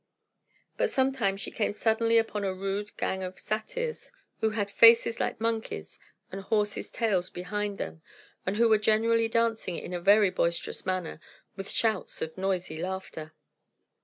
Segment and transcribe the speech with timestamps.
[0.77, 5.39] But sometimes she came suddenly upon a rude gang of satyrs, who had faces like
[5.39, 5.99] monkeys
[6.31, 8.01] and horses' tails behind them,
[8.43, 11.19] and who were generally dancing in a very boisterous manner,
[11.55, 13.33] with shouts of noisy laughter.